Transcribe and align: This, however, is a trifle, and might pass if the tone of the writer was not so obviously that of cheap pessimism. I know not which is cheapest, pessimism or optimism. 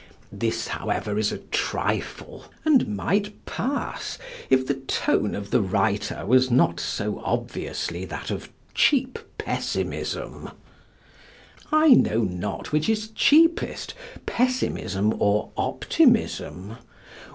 This, 0.31 0.69
however, 0.69 1.19
is 1.19 1.31
a 1.31 1.37
trifle, 1.37 2.45
and 2.65 2.87
might 2.97 3.45
pass 3.45 4.17
if 4.49 4.65
the 4.65 4.73
tone 4.73 5.35
of 5.35 5.51
the 5.51 5.61
writer 5.61 6.25
was 6.25 6.49
not 6.49 6.79
so 6.79 7.21
obviously 7.23 8.03
that 8.05 8.31
of 8.31 8.49
cheap 8.73 9.19
pessimism. 9.37 10.49
I 11.71 11.89
know 11.89 12.23
not 12.23 12.71
which 12.71 12.89
is 12.89 13.09
cheapest, 13.09 13.93
pessimism 14.25 15.13
or 15.21 15.51
optimism. 15.55 16.77